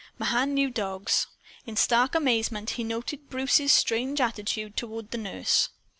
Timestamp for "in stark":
1.67-2.15